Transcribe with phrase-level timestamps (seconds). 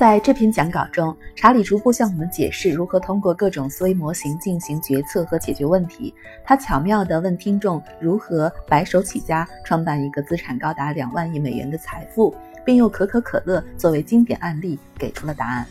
[0.00, 6.14] 在这篇讲稿中，查理逐步向我们解释如何通过各种思维模型进行决策和解决问题。
[6.42, 12.34] 他巧妙地问听众如何白手起家创办一个资产高达两万亿美元的财富，
[12.64, 15.66] 并用可口可乐作为经典案例给出了答案。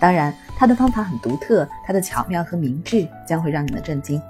[0.00, 4.20] 当然，他的方法很独特，他的巧妙和明智将会让你们震惊。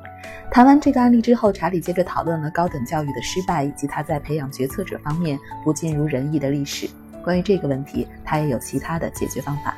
[0.50, 6.86] 谈完这个案例之后，查理接着讨论了高等教育的失败以及他在培养决策者方面不尽如人意的历史。
[7.22, 9.76] 关于这个问题，他也有其他的解决方法。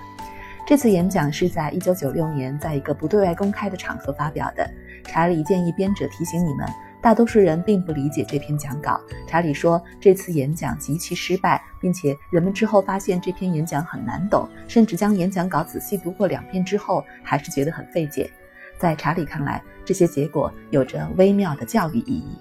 [0.64, 4.68] 这次演讲是在1996年在一个不对外公开的场合发表的。
[5.04, 6.64] 查理建议编者提醒你们，
[7.02, 9.00] 大多数人并不理解这篇讲稿。
[9.26, 18.30] 查理说，这次演讲极其失败，并且人们之后发现这篇演讲很难懂，甚至将演讲稿仔细读过两遍之后，还是觉得很费解。
[18.78, 22.38] 在查理看来，这些结果有着微妙的教育意义。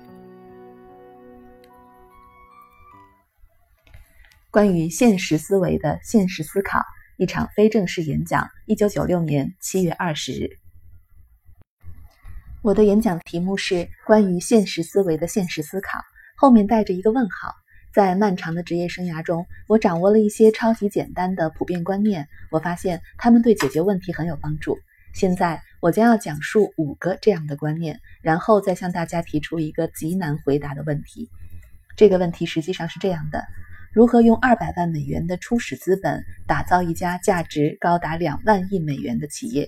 [4.51, 6.83] 关于现实思维的现实思考，
[7.15, 8.49] 一场非正式演讲。
[8.65, 10.49] 一九九六年七月二十日，
[12.61, 15.99] 我的演讲题目是关于现实思维的现实思考，
[16.35, 17.55] 后面带着一个问号。
[17.93, 24.77] 在漫长的职业生涯中，我掌握了一些超级简单的普遍观念，我发现他们对解决问题很有帮助。
[25.13, 31.29] 现在我将要讲述五个这样的观念，然后再向大家提出一个极难回答的问题。
[31.95, 33.41] 这个问题实际上是这样的。
[33.93, 39.67] 如何用二百万美元的初始资本打造一家价值高达两万亿美元的企业？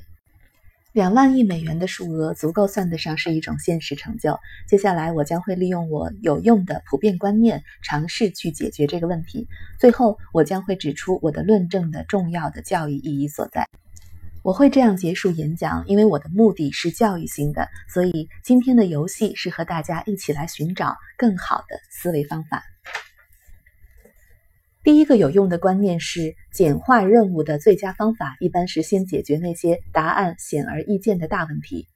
[0.94, 4.40] 两万亿美元的数额足够算得上是一种现实成就。
[4.66, 9.46] 接下来，我将会利用我有用的普遍观念，尝试去解决这个问题。
[9.78, 13.68] 最后，我将会指出我的论证的重要的教育意义所在。
[14.42, 17.68] 我会这样结束演讲，因为我的目的是教育性的。
[17.90, 22.64] 所以，今天的游戏是和大家一起来寻找更好的思维方法。
[24.84, 31.88] 第一个有用的观念是，简化任务的最佳方法一般是先解决那些答案显而易见的大问题。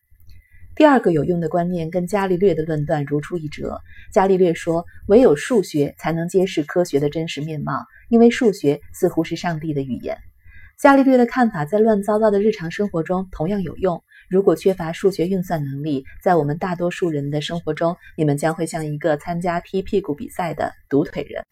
[0.73, 3.81] 第二个有用的观念跟伽利略的论断如出一辙。
[4.13, 10.17] 伽利略说，唯有数学才能揭示科学的真实面貌，因为数学似乎是上帝的语言。
[10.77, 14.01] 伽利略的看法在乱糟糟的日常生活中同样有用。
[14.29, 21.43] 如果缺乏数学运算能力，在我们大多数人的生活中，你们将会像一个参加踢屁股比赛的独腿人。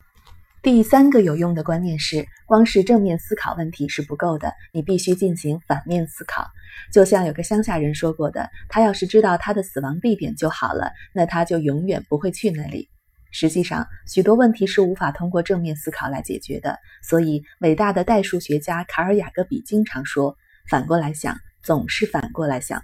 [0.66, 6.48] 第三个有用的观念是，光是正面思考问题是不够的，你必须进行反面思考。
[6.92, 12.90] 就像有个乡下人说过的：“他要是知道他的死亡地点就好了，那他就永远不会去那里。”
[13.30, 16.80] 实际上，许多问题是无法通过正面思考来解决的。
[17.04, 20.36] 所以，伟大的代数学家卡尔雅各比经常说
[20.68, 22.82] ：“反过来想，总是反过来想。”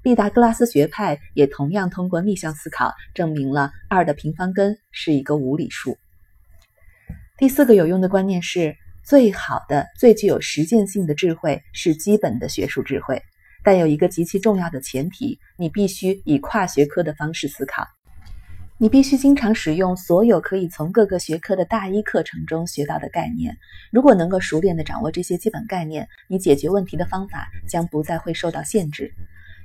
[0.00, 5.98] 毕达哥拉斯学派也同样通过逆向思考证明了二的平方根是一个无理数。
[7.40, 13.22] 第四个有用的观念是，最好的、最具有实践性的智慧是基本的学术智慧，
[13.64, 17.86] 但有一个极其重要的前提：你必须以跨学科的方式思考。
[18.76, 23.56] 你必须经常使用所有可以从各个学科的大一课程中学到的概念。
[23.90, 29.10] 如果能够熟练地掌握这些基本概念，你解决问题的方法将不再会受到限制。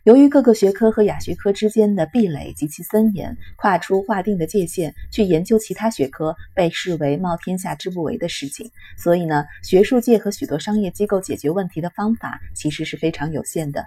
[0.06, 8.70] 由于各个学科和亚学科之间的壁垒极其森严，跨出划定的界限去研究其他学科被视为冒天下之不韪的事情。
[9.00, 13.84] 所以呢，学术界和许多商业机构解决问题的方法其实是非常有限的。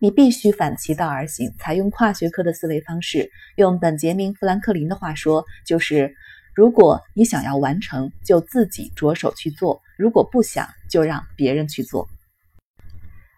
[0.00, 3.30] 你必须反其道而行，采用跨学科的思维方式。
[3.54, 6.12] 用本杰明·富兰克林的话说，就是
[6.56, 12.08] 如果你想要完成，就自己着手去做；如果不想，就让别人去做。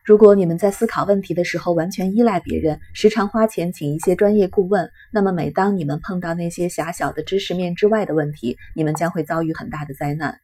[0.08, 10.40] 如果你们在思考问题的时候完全依赖别人，时常花钱请一些专业顾问，那么每当你们碰到那些狭小的知识面之外的问题，你们将会遭遇很大的灾难。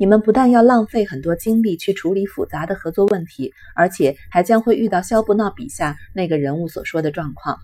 [0.00, 7.56] 你们不但要浪费很多精力去处理复杂的合作问题，而且还将会遇到肖伯纳笔下那个人物所说的状况。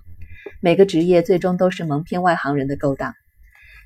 [0.61, 3.13] 每个职业最终都是蒙骗外行人的勾当。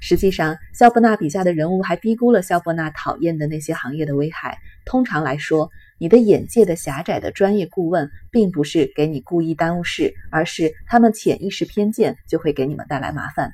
[0.00, 4.58] 实际上，肖伯纳笔下的人物还低估了肖伯纳讨厌的那些行业的危害。
[4.84, 13.52] 通常来说，你的眼界的狭窄的专业顾问，并不是给你故意耽误事，而是他们潜意识偏见就会给你们带来麻烦。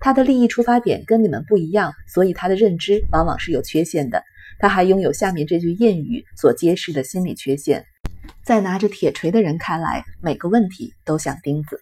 [0.00, 4.24] 他的利益出发点跟你们不一样，所以他的认知往往是有缺陷的。
[4.58, 7.84] 他还拥有下面这句谚语所揭示的心理缺陷：
[8.42, 11.80] 在拿着铁锤的人看来，每个问题都像钉子。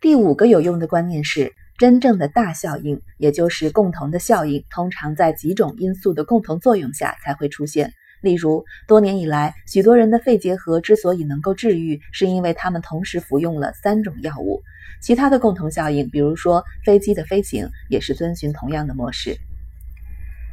[0.00, 7.94] 第五个有用的观念是，真正的大效应，也就是共同的效应，通常在几种因素的共同作用下才会出现。
[8.20, 14.60] 例如，多年以来，许多人的肺结核之所以能够治愈，是因为他们同时服用了三种药物。
[15.00, 19.34] 其他的共同效应，比如说飞机的飞行，也是遵循同样的模式。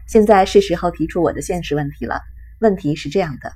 [0.07, 2.21] 现在是时候提出我的现实问题了：
[2.61, 3.51] 问题是这样的：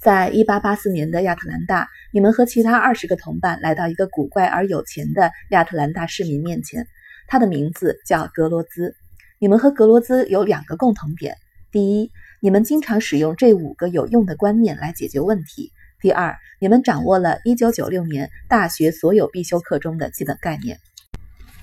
[0.00, 6.86] 在1884年的亚特兰大，你们和其他二十个同伴来到一个古怪而有钱的亚特兰大市民面前，
[7.28, 8.94] 他的名字叫格罗兹。
[9.38, 11.36] 你们和格罗兹有两个共同点：
[11.70, 12.10] 第一，
[12.40, 15.70] 你们经常使用这五个有用的观念来解决问题；
[16.00, 20.78] 第二，你们掌握了1996年大学所有必修课中的基本概念。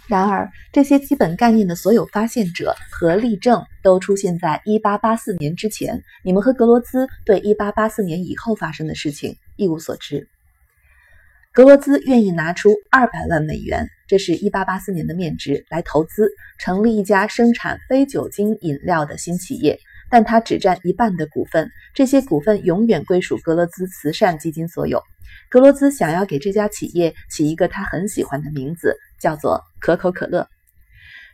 [0.07, 6.01] 然而，这些基本概念的所有发现者和例证都出现在1884年之前。
[6.23, 10.29] 你们和格罗兹对1884年以后发生的事情一无所知。
[11.51, 19.77] 格罗兹愿意拿出二百万美元，这是一八八四年的面值，来投资成立一家生产非酒精饮料的新企业，
[20.09, 25.01] 但他只占一半的股份，这些股份永远归属格罗兹慈善基金所有。
[25.49, 30.47] 格罗兹想要给这家企业起一个他很喜欢的名字，叫做可口可乐。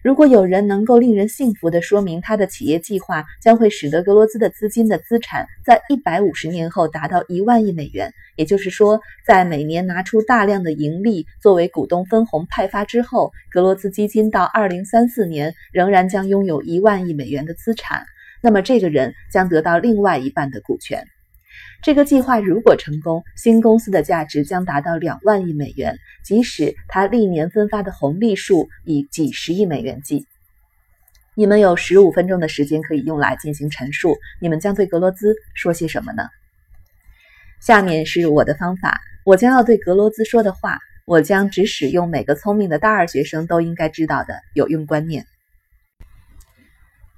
[0.03, 18.03] 如果有人能够令人信服地说明他的企业计划将会使得格罗兹的资金的资产在一百五十年后达到一万亿美元，也就是说，在每年拿出大量的盈利作为股东分红派发之后，格罗兹基金到二零三四年仍然将拥有一万亿美元的资产，
[18.41, 21.07] 那么这个人将得到另外一半的股权。
[21.83, 30.25] 这个计划如果成功，新公司的价值将达到两万亿美元，即使它历年分发的红利数以几十亿美元计。
[31.35, 34.15] 你们有十五分钟的时间可以用来进行陈述。
[34.39, 36.23] 你们将对格罗兹说些什么呢？
[37.59, 45.25] 下面是我的方法，我将要对格罗兹说的话，我将只使用每个聪明的大二学生都应该知道的有用观念。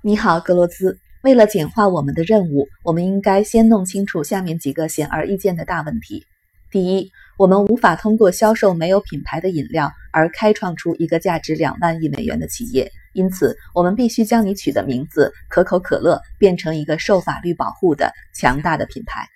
[0.01, 0.97] 你好，格罗兹。
[1.25, 6.23] 为了简化我们的任务，我们应该先弄清楚下面几个显而易见的大问题。
[6.69, 19.27] 第一，我们无法通过销售没有品牌的饮料而开创出一个价值两万亿美元的企业，因此我们必须将你取的名字“可口可乐”变成一个受法律保护的强大的品牌。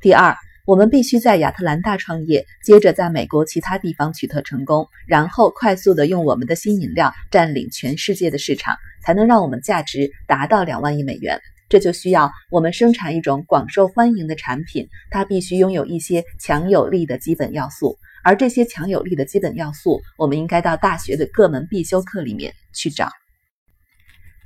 [0.00, 0.34] 第二，
[0.66, 11.38] 我们必须在亚特兰大创业，接着在美国其他地方取得成功，然后快速的用我们的新饮料占领全世界的市场，才能让我们价值达到两万亿美元。
[11.68, 23.10] 这就需要我们生产一种广受欢迎的产品，它必须拥有一些强有力的基本要素，而这些强有力的基本要素，我们应该到大学的各门必修课里面去找。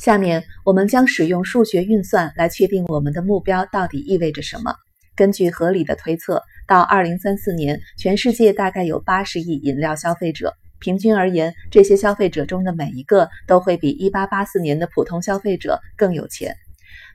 [0.01, 4.75] 下面我们将使用数学运算来确定我们的目标到底意味着什么。
[5.19, 10.55] 根据合理的推测，到二零三四年，全世界大概有八十亿饮料消费者。
[10.79, 16.55] 平均而言，这些消费者中的每一个都会比一八八四年的普通消费者更有钱。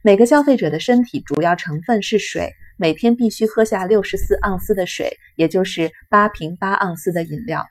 [0.01, 7.65] 每个消费者的身体主要成分是水，每天必须喝下六十四盎司的水，也就是八瓶八盎司的饮料。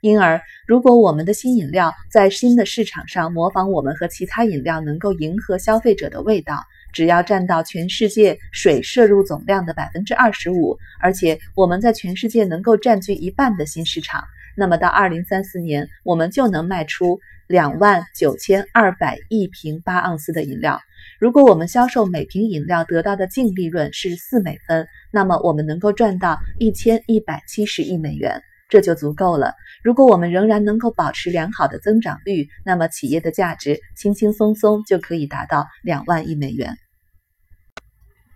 [0.00, 6.62] 因而，如果我们的新饮料在新的市场上模仿我们和其他饮料，能够迎合消费者的味道。
[6.92, 14.22] 只要占到全世界水摄入总量的百分之二十五，而且我们在全世界能够占据一半的新市场，
[14.56, 17.18] 那么到二零三四年，我们就能卖出
[17.48, 20.80] 两万九千二百亿瓶八盎司的饮料。
[21.18, 28.42] 如果我们销售每瓶饮料得到的净利润是四美分，那么我们能够赚到一千一百七十亿美元。
[28.72, 29.52] 这就足够了。
[29.84, 36.78] 如果我们仍然能够保持良好的增长率，那么企业的价值轻轻松松就可以达到两万亿美元。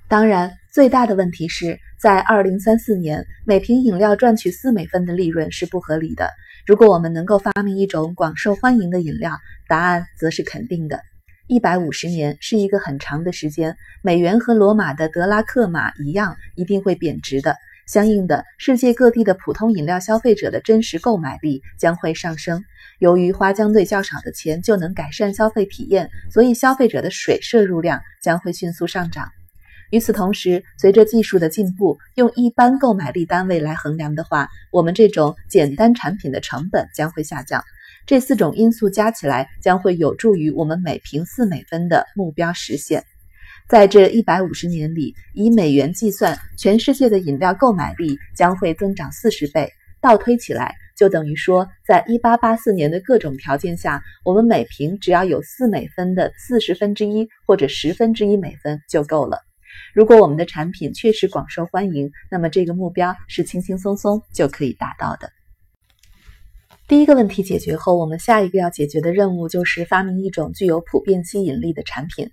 [0.08, 6.28] 当然，最大的问题是在二零三四年，每瓶饮料赚取四美分的利润是不合理的。
[6.66, 11.00] 如果我们能够发明一种广受欢迎的饮料，答案则是肯定的。
[11.48, 17.56] 一百五十年是一个很长的时间，美元和罗马的德拉克马一样，一定会贬值的。
[17.86, 22.64] 相应的，世界各地的普通饮料消费者的真实购买力将会上升。
[22.98, 29.30] 由于花相对较少的钱就能改善消费体验，所以消费者的水摄入量将会迅速上涨。
[29.90, 37.62] 与此同时，随着技术的进步，用一般购买力单位来衡量的话，我们这种简单产品的成本将会下降。
[38.04, 43.04] 这四种因素加起来将会有助于我们每瓶四美分的目标实现。
[43.68, 49.68] 在这一百五十年里，以美元计算，全世界的饮料购买力将会增长四十倍。
[50.00, 59.40] 倒推起来，就等于说，在一八八四年的各种条件下，我们每瓶只要有四美分的四十分之一或者十分之一美分就够了。
[59.92, 65.28] 如果我们的产品确实广受欢迎，那么这个目标是轻轻松松就可以达到的。
[66.86, 72.30] 第一个问题解决后，我们下一个要解决的任务就是发明一种具有普遍吸引力的产品。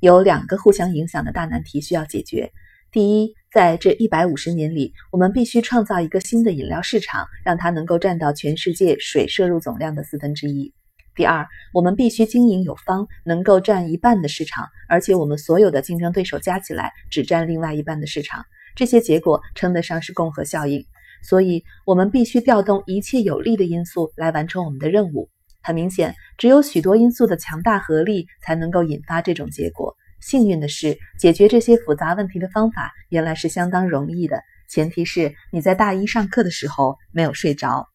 [0.00, 2.52] 有两个互相影响的大难题需要解决。
[2.92, 10.72] 第一，在这一百五十年里，我们必须创造一个新的饮料市场，让它能够占到全世界水摄入总量的四分之一。
[11.14, 18.44] 第二，我们必须经营有方，能够占一半的市场，而且我们所有的竞争对手加起来只占另外一半的市场。
[18.74, 20.84] 这些结果称得上是共和效应。
[21.22, 25.30] 所以，我们必须调动一切有利的因素来完成我们的任务。
[25.66, 29.96] 很明显，只有许多因素的强大合力才能够引发这种结果。
[30.20, 37.88] 幸运的是，解决这些复杂问题的方法原来是相当容易的，前提是你在大一上课的时候没有睡着。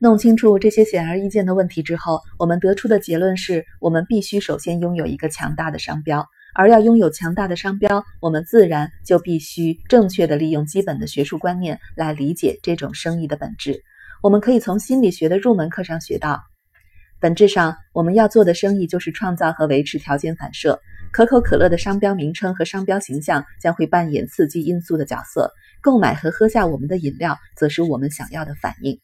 [0.00, 13.84] 弄清楚这些显而易见的问题之后，我们得出的结论是我们必须首先拥有一个强大的商标，而要拥有强大的商标，我们自然就必须正确的利用基本的学术观念来理解这种生意的本质。
[14.22, 16.42] 我们可以从心理学的入门课上学到，
[17.20, 20.80] 本质上我们要做的生意就是创造和维持条件反射。
[21.12, 28.98] 可口可乐的商标名称和商标形象将会扮演刺激因素的角色，购买和喝下我们的饮料则是我们想要的反应。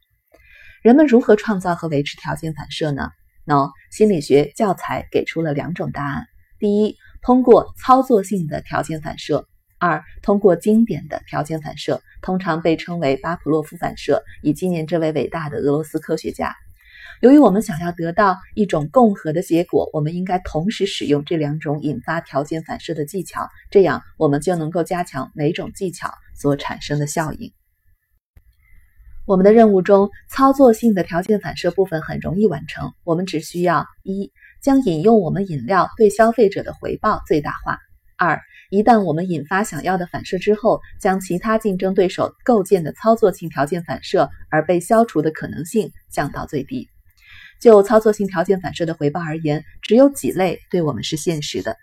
[0.83, 3.11] 人们如何创造和维持条件反射呢
[3.45, 6.27] ？No，心理学教材给出了两种答案：
[6.59, 9.45] 第一，通过操作性的条件反射；
[9.83, 16.55] 二，通过经典的条件反射，通常被称为巴甫洛夫反射，以纪念这位伟大的俄罗斯科学家。
[17.21, 27.53] 由于我们想要得到一种共和的结果，我们应该同时使用这两种引发条件反射的技巧，这样我们就能够加强每种技巧所产生的效应。
[29.27, 32.93] 我们的任务中，操作性的条件反射部分很容易完成。
[33.03, 37.75] 我们只需要一将饮用我们饮料对消费者的回报最大化；
[38.25, 46.89] 二，一旦我们引发想要的反射之后，将其他竞争对手构建的操作性条件反射而被消除的可能性降到最低。
[47.61, 51.77] 就操作性条件反射的回报而言，只有几类对我们是现实的：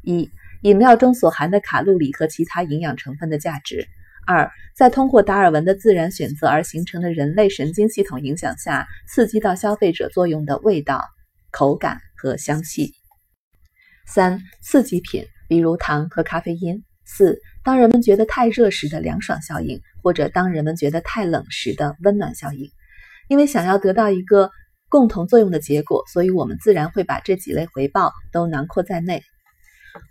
[0.00, 0.30] 一，
[0.62, 3.86] 饮料中所含的卡路里和其他营养成分的价值。
[4.26, 11.04] 二，在通过达尔文的自然选择而形成的人类神经系统影响下，刺激到消费者作用的味道、
[11.50, 12.94] 口感和香气。
[14.06, 16.82] 三，刺激品，比如糖和咖啡因。
[17.04, 22.70] 四，当人们觉得太热时的凉爽效应，或者当人们觉得太冷时的温暖效应。
[23.28, 24.50] 因为想要得到一个
[24.88, 29.22] 共同作用的结果，所以我们自然会把这几类回报都囊括在内。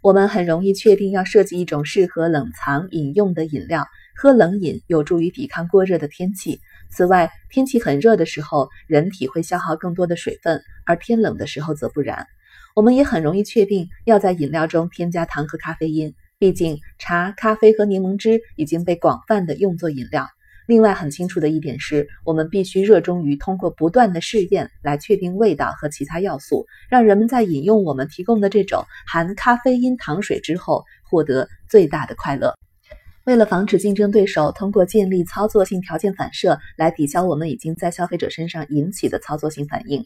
[0.02, 3.86] 我们很容易确定要设计一种适合冷藏饮用的饮料。
[4.16, 6.60] 喝冷饮有助于抵抗过热的天气。
[6.92, 12.28] 此外，天气很热的时候，人体会消耗更多的水分，而天冷的时候则不然。
[12.76, 20.28] 我们也很容易确定要在饮料中添加糖和咖啡因，毕竟茶、咖啡和柠檬汁已经被广泛的用作饮料。
[20.66, 32.58] 另外，很清楚的一点是，我们必须热衷于通过不断的试验来确定味道和其他要素，让人们在饮用我们提供的这种含咖啡因糖水之后获得最大的快乐。
[33.26, 40.06] 为了防止竞争对手通过建立操作性条件反射来抵消我们已经在消费者身上引起的操作性反应，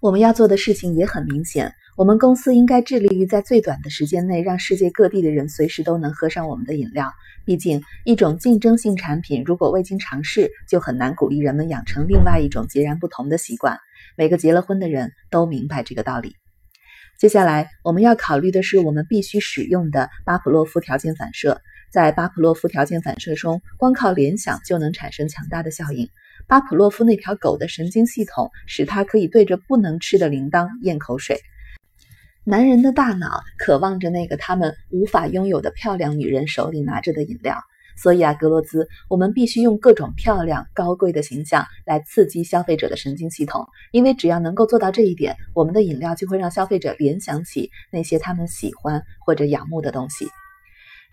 [0.00, 1.72] 我们要做的事情也很明显。
[1.96, 7.10] 我们公司应该致力于在最短的时间内让世界各地的人随时都能喝上我们的饮料。
[7.46, 13.78] 毕竟，一种竞争性产品如果未经尝试，就很难鼓励人们养成另外一种截然不同的习惯。
[14.16, 16.34] 每个结了婚的人都明白这个道理。
[17.18, 21.62] 接下来，我们要考虑的是我们必须使用的巴甫洛夫条件反射。
[21.90, 26.10] 在巴甫洛夫条件反射中，光靠联想就能产生强大的效应。
[26.48, 31.40] 巴甫洛夫那条狗的神经系统使它可以对着不能吃的铃铛咽口水。
[32.44, 37.56] 男人的大脑渴望着那个他们无法拥有的漂亮女人手里拿着的饮料。
[37.98, 50.28] 所以啊，格罗兹，我们必须用各种漂亮、高贵的形象来刺激消费者的神经系统，因为只要能够做到这一点，我们的饮料就会让消费者联想起那些他们喜欢或者仰慕的东西。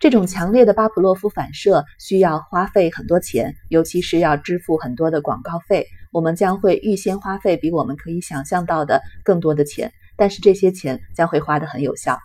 [0.00, 5.86] 这种强烈的巴甫洛夫反射需要花费很多钱，尤其是要支付很多的广告费。
[6.12, 12.18] 我们将会预先花费比我们可以想象到的更多的钱，但是这些钱将会花得很有效。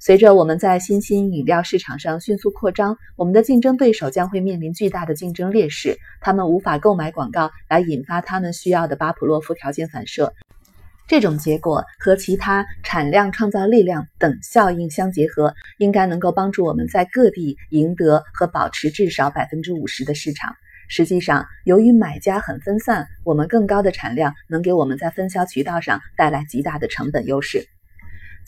[0.00, 10.32] 随着我们在新兴饮料市场上迅速扩张，我们的竞争对手将会面临巨大的竞争劣势，他们无法购买广告来引发他们需要的巴甫洛夫条件反射。
[11.08, 20.54] 这种结果和其他产量创造力量等效应相结合，应该能够帮助我们在各地赢得和保持至少百分之五十的市场。
[20.90, 27.66] 实际上，由于买家很分散，我们更高的产量能给我们在分销渠道上带来极大的成本优势。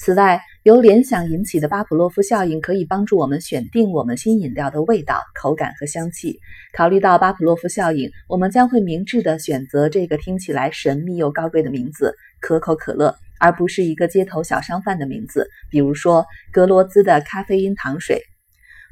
[0.02, 6.38] 此外，由联想引起的巴甫洛夫效应可以帮助我们选定我们新饮料的味道、口感和香气。
[6.72, 18.22] 考虑到巴甫洛夫效应，我们将会明智地选择这个听起来神秘又高贵的名字——可口可乐，而不是一个街头小商贩的名字，比如说格罗兹的咖啡因糖水。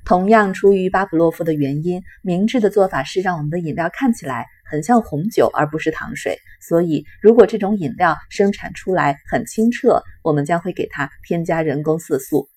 [0.05, 12.49] 同样出于巴甫洛夫的原因，明智的做法是让我们的饮料看起来很像红酒而不是糖水，所以如果这种饮料生产出来很清澈，我们将会给它添加人工色素。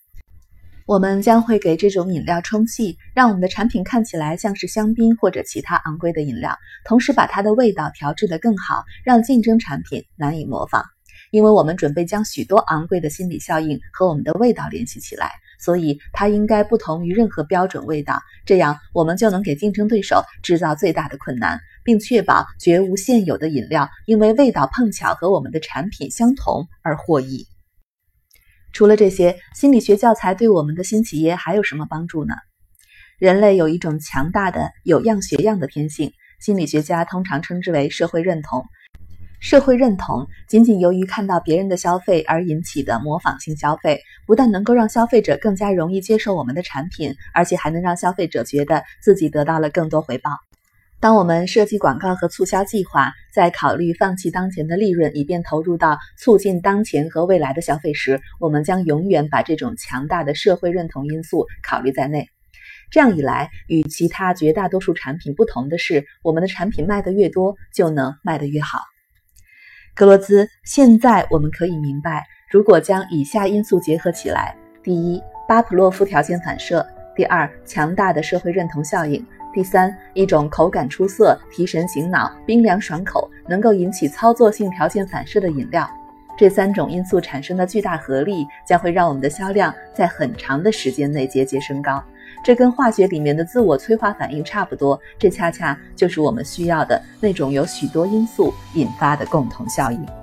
[0.87, 10.83] 我们将会给这种饮料充气，让我们的产品看起来像是香槟或者其他昂贵的饮料，同时把它的味道调制得更好，让竞争产品难以模仿。
[11.29, 18.19] 因为我们准备将许多昂贵的心理效应和我们的味道联系起来，所以它应该不同于任何标准味道。
[18.45, 27.47] 这样，我们就能给竞争对手制造最大的困难，并确保绝无现有的饮料因为味道碰巧和我们的产品相同而获益。
[28.73, 32.35] 除了这些，心理学教材对我们的新企业还有什么帮助呢？
[33.19, 38.63] 人类有一种强大的有样学样的天性，心理学家通常称之为社会认同。
[39.41, 50.29] 社会认同仅仅由于看到别人的消费而引起的模仿性消费，不但能够让消费者更加容易接受我们的产品，而且还能让消费者觉得自己得到了更多回报。
[51.01, 62.29] 当我们设计广告和促销计划，在考虑放弃当前的利润，以便投入到促进当前和未来的消费时，我们将永远把这种强大的社会认同因素考虑在内。
[62.91, 68.81] 这样一来，与其他绝大多数产品不同的是，我们的产品卖得越多，就能卖得越好。
[69.95, 79.19] 格罗兹，现在我们可以明白，如果将以下因素结合起来：第一，巴甫洛夫条件反射；第二，强大的社会认同效应；
[79.53, 85.89] 第三，一种口感出色、提神醒脑、冰凉爽口、能够引起操作性条件反射的饮料。
[86.37, 92.01] 这三种因素产生的巨大合力，将会让我们的销量在很长的时间内节节升高。
[92.43, 100.20] 这跟化学里面的自我催化反应差不多，这恰恰就是我们需要的那种由许多因素引发的共同效应。